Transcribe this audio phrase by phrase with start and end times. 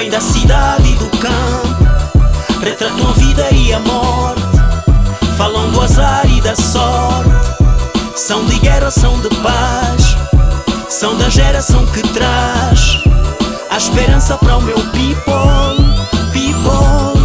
[0.00, 1.84] Vem da cidade e do campo,
[2.64, 4.40] retratam a vida e a morte.
[5.36, 7.28] Falam do azar e da sorte.
[8.16, 10.16] São de guerra, são de paz.
[10.88, 12.98] São da geração que traz
[13.68, 15.84] a esperança para o meu people.
[16.32, 17.20] People.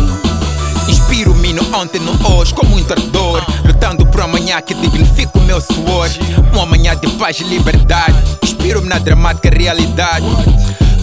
[0.90, 3.42] Inspiro-me no ontem, no hoje, com muita ardor.
[3.64, 6.10] Lutando por amanhã que dignifica o meu suor.
[6.54, 8.18] Um amanhã de paz e liberdade.
[8.44, 10.26] Inspiro-me na dramática realidade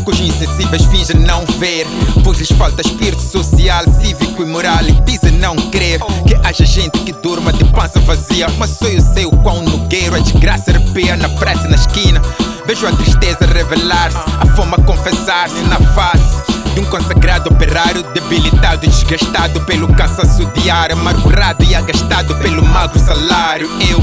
[0.02, 1.86] que os insensíveis fingem não ver.
[2.24, 4.82] Pois lhes falta espírito social, cívico e moral.
[4.82, 8.46] E dizem não crer que haja gente que durma de pança vazia.
[8.58, 12.20] Mas sou eu sei o quão nogueiro a desgraça arrepia na praça e na esquina.
[12.66, 16.42] Vejo a tristeza revelar-se, a fome a confessar-se na face.
[16.74, 22.98] De um consagrado operário debilitado e desgastado pelo cansaço diário, amargurado e agastado pelo magro
[22.98, 23.68] salário.
[23.90, 24.00] Eu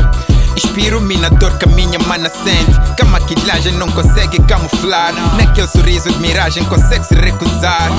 [0.61, 2.93] Inspiro-me na dor que a minha mana sente.
[2.97, 5.13] Que a maquilhagem não consegue camuflar.
[5.37, 7.89] Naquele sorriso de miragem consegue se recusar.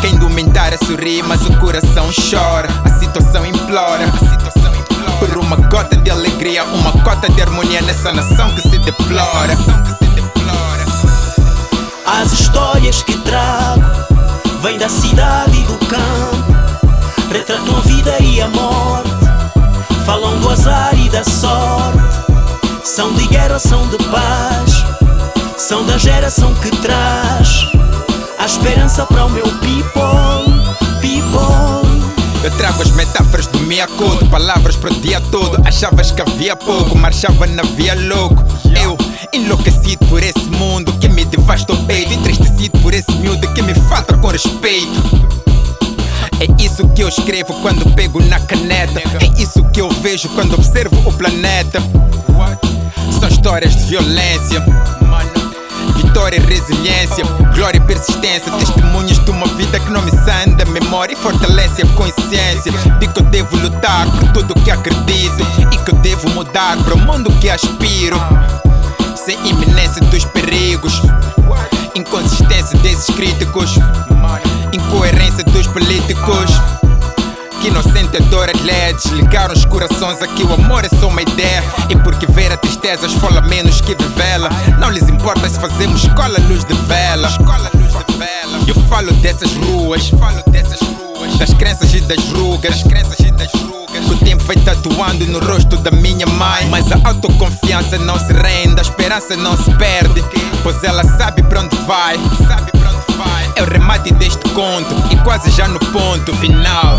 [0.00, 2.68] Quem indumentária sorri, mas o coração chora.
[2.84, 4.10] A situação implora
[5.20, 9.56] Por uma gota de alegria Uma cota de harmonia nessa nação que se deplora.
[12.04, 13.84] As histórias que trago
[14.60, 17.32] Vêm da cidade e do campo.
[17.32, 19.22] Retratam a vida e a morte
[20.04, 21.98] Falam do azar e da sorte
[22.84, 24.84] São de guerra, são de paz.
[25.56, 27.66] São da geração que traz
[28.38, 30.62] A esperança para o meu people
[31.00, 32.12] People.
[32.42, 35.60] Eu trago as metáforas do meu acordo Palavras para o dia todo.
[35.66, 38.42] Achavas que havia pouco Marchava na via louco.
[38.82, 38.96] Eu
[39.32, 43.74] enlouquecido por esse mundo Que me devasta o peito Entristecido por esse miúdo Que me
[43.74, 45.32] falta com respeito.
[46.42, 48.98] É isso que eu escrevo quando pego na caneta.
[48.98, 49.61] É isso
[50.02, 51.80] vejo quando observo o planeta.
[53.20, 54.60] São histórias de violência.
[55.94, 57.24] Vitória e resiliência,
[57.54, 58.50] glória e persistência.
[58.58, 62.72] Testemunhos de uma vida que não me sai da memória e fortalece a consciência.
[62.98, 66.94] De que eu devo lutar por tudo que acredito e que eu devo mudar para
[66.94, 68.16] o mundo que aspiro.
[69.14, 71.00] Sem iminência dos perigos,
[71.94, 73.78] inconsistência desses críticos
[74.72, 76.50] incoerência dos políticos
[78.12, 81.64] que inocente dor LED Ligaram os corações aqui o amor é só uma ideia.
[81.88, 86.38] E porque ver a tristeza esfola menos que vivela Não lhes importa se fazemos escola
[86.48, 87.28] luz de vela.
[88.66, 90.10] Eu falo dessas ruas
[91.38, 92.82] Das crenças e das rugas
[94.10, 96.66] o tempo vai tatuando no rosto da minha mãe.
[96.68, 100.22] Mas a autoconfiança não se rende A esperança não se perde.
[100.62, 102.16] Pois ela sabe pra onde vai.
[103.56, 106.98] É o remate deste conto e quase já no ponto final.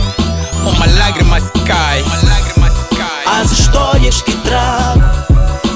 [0.66, 2.04] Uma lágrima se cai.
[3.26, 5.02] As histórias que trago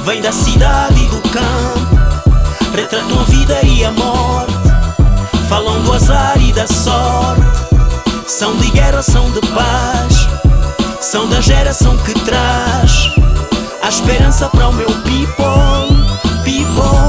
[0.06, 2.00] vêm da cidade e do campo,
[2.74, 4.54] retratam a vida e a morte,
[5.50, 7.42] falam do azar e da sorte.
[8.28, 10.28] São de guerra, são de paz,
[11.02, 13.12] são da geração que traz
[13.82, 15.96] a esperança para o meu people,
[16.44, 17.07] people.